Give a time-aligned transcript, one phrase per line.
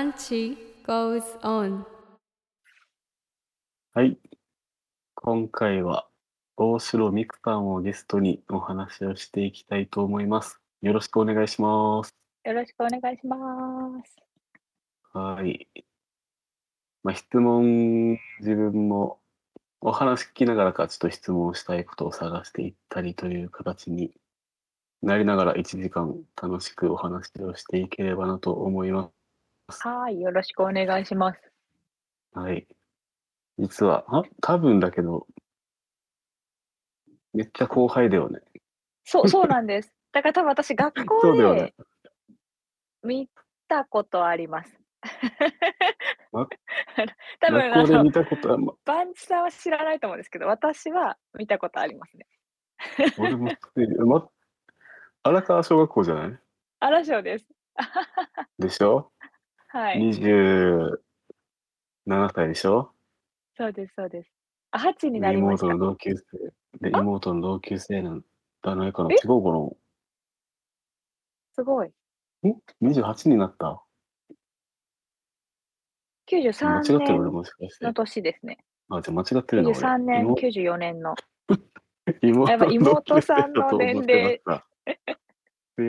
[0.00, 1.84] Banchi goes on.
[3.92, 4.16] はい。
[5.14, 6.08] 今回は
[6.56, 10.58] 大城美久さんをゲストにお話をしていきたいと思います。
[10.80, 12.14] よろしくお願いします。
[12.44, 13.36] よろしくお願いしま
[14.02, 14.16] す。
[15.12, 15.68] はい。
[17.02, 19.20] まあ、質問、自分も
[19.82, 24.14] お話聞きながらかちょっと質問したいことを探していったりという形に
[25.02, 29.19] なりながら1時間楽しくお話をしていければなと思います。
[29.70, 31.52] はい、よろしくお願いします。
[32.32, 32.66] はい。
[33.58, 35.26] 実は、あ、多分だけど、
[37.32, 38.40] めっちゃ後輩だよね。
[39.04, 39.92] そう、そうなんです。
[40.12, 41.74] だから多分私、学そう校だよねで
[43.02, 43.28] 見
[43.68, 44.76] たことあります。
[46.32, 46.46] ま
[47.40, 52.26] 多分あ学校での、見たことは、ま、バンチさんは知らないと思うんですけど、私は見たことありますね。
[53.18, 53.50] 俺も、
[54.06, 54.28] ま、
[55.22, 56.40] 荒川小学校じゃない？
[56.80, 57.46] 荒章です。
[58.58, 59.12] でしょ？
[59.72, 60.98] はい、?27
[62.34, 62.90] 歳でしょ？
[63.56, 64.30] そうです、そうです。
[64.72, 65.86] あ、8にでなりました妹の。
[65.90, 66.24] 同級生。
[66.80, 66.98] で、あ？
[67.00, 68.24] 妹の同級生なん
[68.62, 69.76] だないかなえ違うか
[71.54, 71.90] すごい。
[72.42, 72.50] な
[72.82, 73.82] ?28 になった？
[76.32, 77.94] 間違93ってる俺年もしかしての。
[77.94, 78.58] 年ですね。
[78.88, 79.78] あ、じゃあ間違ってるな俺。
[79.78, 81.14] 93年、妹94年の。
[82.22, 84.66] 妹やっぱの妹さんの同級生だと思ってました。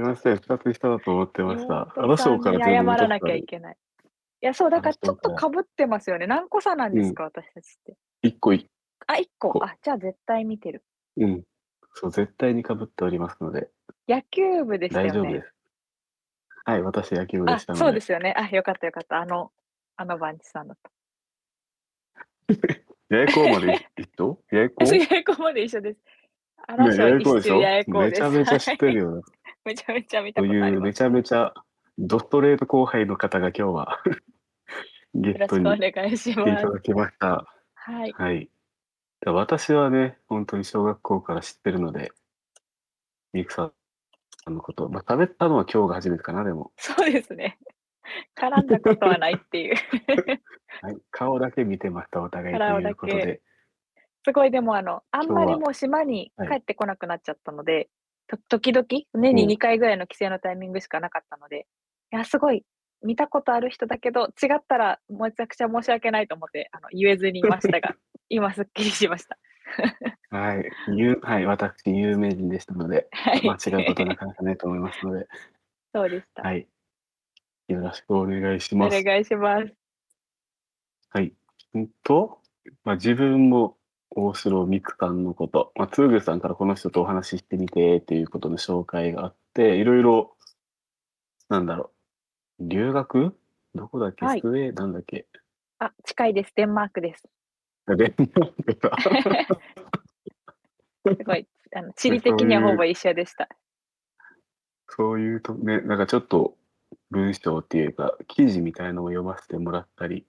[0.00, 1.92] すいません、二つ下だと思ってました。
[1.96, 3.76] 妹さん荒章から謝らなきゃいけない。
[4.42, 6.26] いや、そう、だからちょっとかぶってますよね。
[6.26, 7.96] 何個差なんですか、私たちって。
[8.22, 8.66] 一個一
[9.06, 9.50] あ、1個。
[9.50, 10.82] こあ、じゃあ絶対見てる。
[11.18, 11.44] うん。
[11.92, 13.68] そう、絶対に被っておりますので、
[14.08, 15.10] 野球部でしたよね。
[15.12, 15.54] 大丈夫です。
[16.64, 17.84] はい、私野球部であした、ので。
[17.84, 18.34] そうですよね。
[18.36, 19.18] あ、よかったよかった。
[19.20, 19.52] あの、
[19.96, 20.90] あのバンチさんだった。
[23.10, 24.56] 八重子まで一緒八
[25.16, 25.96] 重子まで一緒です。
[25.96, 26.02] ね
[26.68, 27.56] 嵐は八重子でしょ？
[27.56, 28.10] 一周八重子です。
[28.10, 29.22] めちゃめちゃ知ってるはいよね。
[29.64, 30.46] めちゃめちゃ見たと。
[30.46, 31.52] いうめちゃめちゃ
[31.98, 34.02] ドストレート後輩の方が今日は
[35.14, 35.88] ゲストにて
[36.52, 36.56] い。
[36.56, 37.46] ただきました。
[37.74, 38.12] はい。
[38.12, 38.50] はい。
[39.20, 42.12] で私はね、本当に小学校から知ってるので、
[43.32, 43.72] ミクさ
[44.48, 46.72] んのこと、まあ、喋ったのは今日が初めてかな、でも。
[46.76, 47.58] そうですね。
[48.36, 49.74] 絡んだことはないっていう。
[50.82, 53.42] はい、顔だけ見てました、お互いということでけ。
[54.24, 57.90] すごいでもあの、あんまりもう島にはい帰ってこなくなっちゃったので、と
[58.48, 61.66] 時々、年にうん2回ぐらいの帰省のタイミングしかなかったので、
[62.12, 62.64] いや、すごい、
[63.02, 67.94] 見たことある人だけど、違ったらめちゃくちゃ申し訳ないと思って、あの言えずにいましたが、
[68.28, 69.38] 今すっきりしました。
[70.30, 73.42] はい、ゆはい、私、有名人でしたので、はい。
[73.48, 75.26] 間違うことなかなかないと思いますので、
[75.94, 76.42] そうでした。
[76.42, 76.68] はい。
[77.68, 79.02] よろしくお願いしおます。
[79.02, 79.74] 願いします。
[81.10, 81.32] はい。
[81.78, 82.40] んと、
[82.84, 83.76] まあ、自分も
[84.10, 90.36] 大城美久さんのこと、まあ、つーぐさんからこの人とお話ししてみてっていうことの紹介があって、いろいろ、
[91.48, 91.92] なんだろ
[92.58, 93.36] う、留学？
[93.74, 94.40] どこだっけ、はい。
[94.40, 95.26] スウェーなんだっけ？
[95.78, 96.52] あ、近いです。
[96.56, 97.28] デンマークです。
[97.86, 98.96] デンマークか
[101.06, 103.48] すごい、あの地理的にはほぼ一緒でした。
[104.88, 106.56] そういうとね、なんかちょっと
[107.10, 110.26] 文章っていうか、記事みたいのを読ませてもらったり、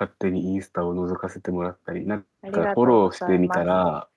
[0.00, 4.08] 勝手にインスタを覗かせてもらったり、なんかフォローしてみたら、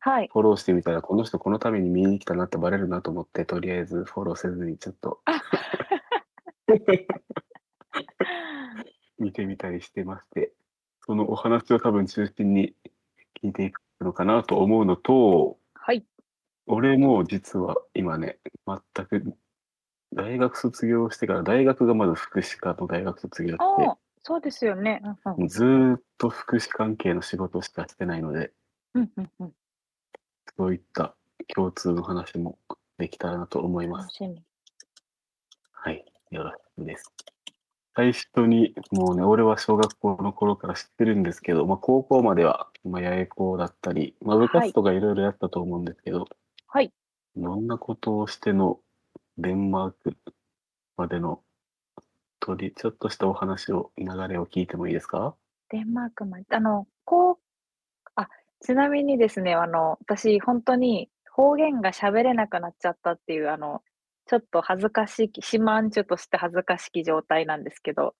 [0.00, 0.28] はい。
[0.32, 5.40] フォローしてみたら、この人このために見に来たなってバレるなと思って、とりあえずフォローせずにちょっとあ
[9.20, 10.52] 見てみたりしてまして、
[11.06, 12.74] そのお話を多分中心に
[13.40, 16.04] 聞いていくのかなと思うのと、はい。
[16.66, 19.36] 俺も実は今ね、全く
[20.12, 25.00] 大学卒業してから、大学がまず福祉科の大学卒業して、そうですよね。
[25.38, 28.52] うんずーっと福祉関係の仕事しかしてないので、
[28.92, 29.52] うんうんうん。
[30.54, 31.16] そういった
[31.54, 32.58] 共通の話も
[32.98, 34.34] できたらなと思います楽。
[34.34, 34.42] しみ。
[35.72, 37.10] はい、よろしくです。
[37.96, 46.26] 最初に、もうね、俺は小学校の頃から知ってるんですけど、まあ、高校までは、まあ、八重子だったり、まあ、部活とかいろいろやったと思うんですけど、
[46.66, 46.92] はい。
[47.34, 48.78] どんなことをしての
[49.38, 50.16] デンマーク
[50.98, 51.40] までの
[52.48, 55.34] とり、ちょっとしたお話を、流れを聞いてもいいですか？
[55.70, 57.36] デンマークまで、あの、こう、
[58.16, 58.28] あ、
[58.60, 63.82] ちなみにですね、あの、私、本当に方言が喋れなくなっちゃったっていう、あの、
[64.26, 68.14] ちょっと恥ずかしき、シマンチュとして恥ずかしき状態なんですけど、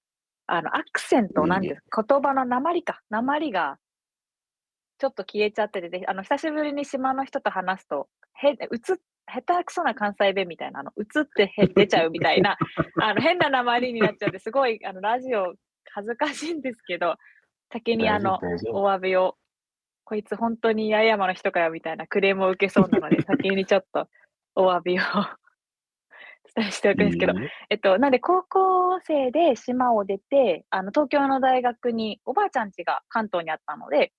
[0.47, 1.83] あの、アクセントなんです。
[1.95, 3.01] 言葉の鉛か。
[3.11, 3.79] 鉛が、
[4.99, 8.09] ちょっと消えちゃってて、であの、久しぶりに島の人と話すと、
[8.43, 12.57] へ、うつ、下手くそな関西弁みたいな、あの、映ってへ出ちゃうみたいな、
[13.03, 15.55] あの、変な鉛になっちゃって、すごい、あの、ラジオ
[15.93, 17.17] 恥ずかしいんですけど、
[17.71, 18.39] 先にあの、
[18.73, 19.37] お詫びを、
[20.05, 24.09] こいつ本当に八重山の人かよみたいなクレームを受けそうなので、先にちょっと
[24.55, 25.03] お詫びを
[26.57, 27.35] 伝しておくんですけど、
[27.71, 34.13] えっと、なんで高校生で島を出て、あの、東京の大学におばあちゃん家が関東にあったので、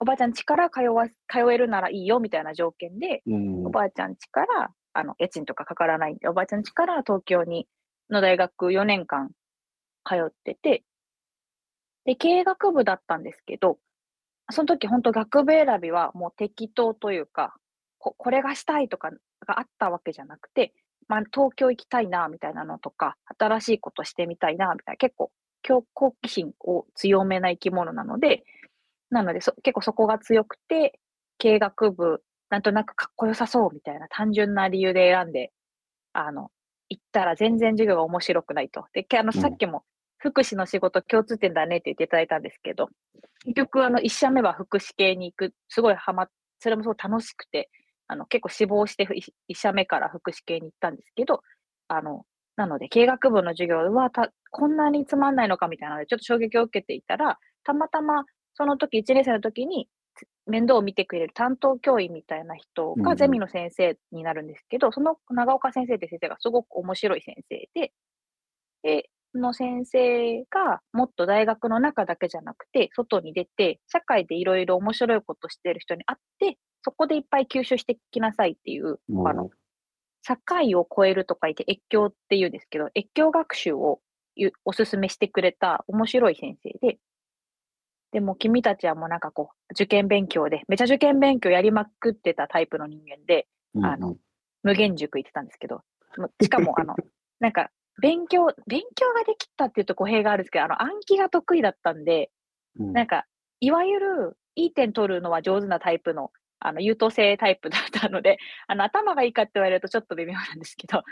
[0.00, 1.14] おばあちゃん家から通わ、通
[1.52, 3.66] えるならいいよみたいな条件で、うん。
[3.66, 7.68] おばあちゃん家から、あの、家賃とかかからないんで、おばあちゃん家から東京に、
[8.08, 9.30] の大学4年間
[10.04, 10.82] 通ってて、
[12.06, 13.78] で、経営学部だったんですけど、
[14.50, 17.54] その時本当学部選びはもう適当というか、
[17.98, 19.10] ここれがしたいとか
[19.46, 20.72] があったわけじゃなくて、
[21.08, 25.30] まあ、東京行きたいな、みたいなのとか、新しいことしてみたいな、みたいな、結構、
[25.62, 28.44] 強好奇心を強めな生き物なので、
[29.10, 30.98] なのでそ、結構そこが強くて、
[31.38, 35.52] 経営学部、なんとなくかっこよさそう、みたいな単純な理由で選んで、
[36.12, 36.50] あの、
[36.88, 38.86] 行ったら全然授業が面白くないと。
[38.92, 39.84] で、けあの、うんさっきも、
[40.18, 42.88] 福祉の仕事共通点だねって言っていただいたんですけど、
[43.44, 46.28] 結局、あの、一社目は福祉系に行く、すごいハマっ、
[46.58, 47.70] それもすごい楽しくて、
[48.06, 51.40] あの、結構志望してふ一一社目から福祉系に行ったんですけど、
[51.88, 52.24] あの、
[52.56, 58.24] なので、経営学部の授業はた、こんなにつまんないのかみたいなので、ちょっと衝撃を受けていたら、たまたま、
[58.54, 63.02] その時、1年生の時に、つ面倒を見てくれる担当教員みたいな人うんうん。
[63.02, 67.92] がゼミの先生になるんですけど、その長岡先生って先生がすごく面白い先生で、
[68.82, 79.50] で、その先生がもっと大学の中だけじゃなくて、外に出て、社会でいろいろ面白いことしてる人に会って、そこでいっぱい吸収してきなさいっていう、もうあの、
[80.26, 84.00] 境を超えるとか言って越境って言うんですけど、越境学習を
[84.36, 86.98] ゆおすすめしてくれた面白い先生で、
[88.12, 94.16] でも君たちはもうなんかこう、受験勉強で、めちゃ受験勉強やりまくってたタイプの人間で、うんあの
[94.62, 95.80] 無限塾行ってたんですけど、
[96.42, 96.94] しかもあの、
[97.40, 97.70] なんか、
[98.00, 102.30] 勉強、勉強ができたっていうと語弊があるんですけど、あの、暗記が得意だったんで、
[102.78, 102.92] うん。
[102.92, 103.26] なんか、
[103.60, 111.02] いわゆる、いい点取るのは上手なタイプの、あの、優等生タイプだったので、あの、頭がいいかって言われるとちょっと微妙なんですけど、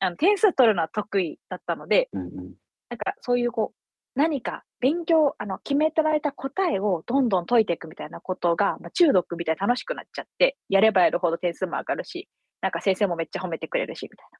[0.00, 2.54] あの、点数取るのは得意だったので、うんうん。
[2.88, 3.85] なんか、そういうこう、
[4.16, 12.28] 何か勉強、あの、決めてられた答えをどんどん解いていくみたいなことが、まあ、中毒みたいに楽しくなっちゃって、やればやるほど点数も上がるし、
[12.62, 14.38] なんか先生もめっちゃ褒めてくれるし、みたいな。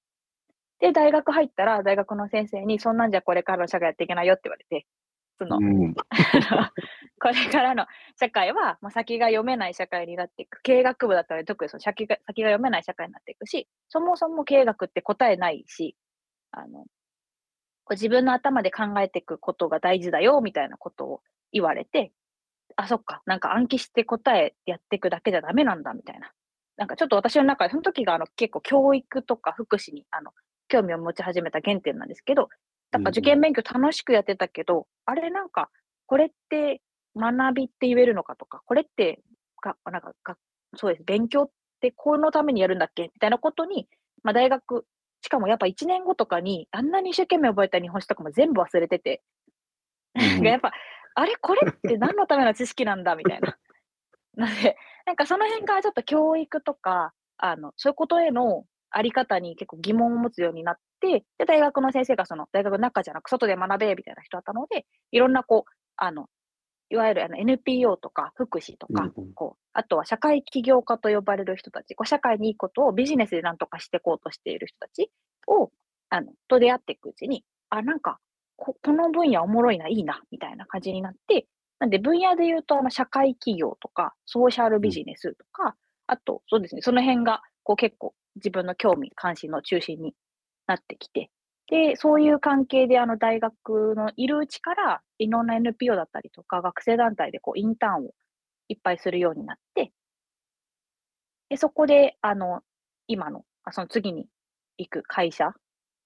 [0.88, 4.86] で、大学入ったら、大学の先生に、そんなんじゃこれからの社会やっていけないよって言われて、
[5.38, 5.94] その、うん
[7.20, 7.86] これからの
[8.18, 10.62] 社会は、まあ、先が読めない社会になっていく。
[10.62, 15.96] 経営学部だったら特にその先が先が読めない社会になっていくし、そもそも経営学って答えないし、
[16.50, 16.84] あの、
[17.94, 21.20] 自分の頭で考えていくことが大事だよ、みたいなことを
[21.52, 22.12] 言われて、
[22.76, 26.32] あ、そっか、なんか暗記して答えやっていくだけじゃダメなんだ、みたいな。
[26.76, 30.32] なんかちょっと私の中で、その時があの結構教育とか福祉にあの
[30.68, 32.48] 興味を持ち始めた原点なんですけど、
[32.92, 35.70] なんか受験勉強楽しくやってたけど、あれなんか、
[36.06, 36.82] これって
[37.16, 39.20] 学びって言えるのかとか、これって
[39.62, 40.36] が、なんかが、
[40.74, 41.50] そうです、勉強っ
[41.80, 43.88] てこのためにやるんだっけみたいなことに、
[44.22, 44.84] まあ大学、
[45.26, 49.22] しかもやっぱ1年後とかに、あんなに一生懸命覚えた日本史とかも全部忘れてて、
[50.14, 50.70] うんやっぱ、
[51.16, 53.58] あれこれって何のための知識なんだみたいな。
[54.36, 66.28] なので、なんかその辺からちょっと教育とか、あの、そういうことへのあり方に結構疑問を持つようになって、で、大学の先生がその大学の中じゃなく外で学べみたいな人だったので、いろんなこう、あの、
[66.90, 75.10] いわゆるあの NPO とか福祉とか、こう、あとは社会起業家と呼ばれる人たち、こう社会にいいことをビジネスでなんとかしていこうとしている人たち
[75.48, 75.70] を、
[76.10, 78.18] あの、と出会っていくうちに、あ、なんか、
[78.56, 81.46] ここの分野おもろいな、いいな、みたいな感じになって、
[81.78, 85.76] なんで分野で言うと、あの、社会企業とか、ソーシャルビジネスとか、
[86.06, 90.14] あと、そうですね、その辺が、こう結構自分の興味、関心の中心に
[90.66, 91.30] なってきて、
[91.68, 98.10] で、そういう関係で、あの、大学のいるうちから、いろんな NPO だったりとか、学生団体でこう、インターンを
[98.68, 99.92] いっぱいするようになって、
[101.48, 102.62] で、そこで、あの、
[103.06, 104.26] 今の、あその次に
[104.78, 105.52] 行く会社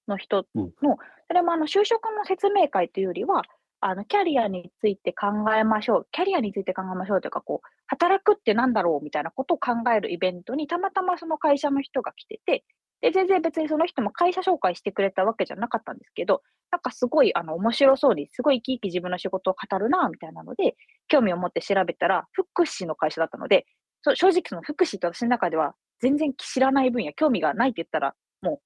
[0.09, 0.97] の人の、うん
[1.29, 3.45] それもあの、就職の説明会というよりは、
[3.81, 6.09] あの、キャリアについて考えましょう。
[6.11, 12.65] キャリアについて考えましょうというか、こう、働くってなんだろうみたいなことを考えるイベントに、たまたまその会社の人が来てて、
[13.01, 20.77] で、全然別にその人も会社紹介してくれたわけじゃなかったんですけど、なんかすごい、あの、面白そうに、すごい生き生き自分の仕事を語るな、みたいなので、
[21.09, 23.67] 興味を持って調べたら、福祉の会社だったので、
[24.15, 28.61] 正直その福祉って私の中では全然知らない分野、興味がないって言ったら、もう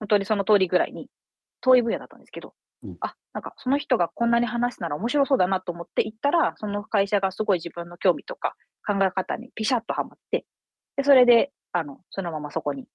[0.00, 1.08] 本当にその通りぐらいに
[1.60, 2.96] 遠い分野だったんですけど、うん。
[3.00, 8.54] あ、なんかその人がこんなに話すなら面白そうだなと思って行ったら、その会社がすごい自分の興味とか
[8.86, 10.44] 考え方にピシャッとはまって、
[10.96, 12.86] で、それで、あの、そのままそこに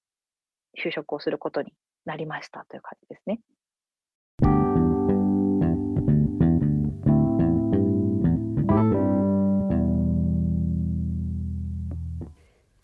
[0.77, 1.73] 就職をすることに
[2.05, 3.39] なりましたという感じですね。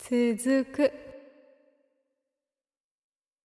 [0.08, 1.05] 続く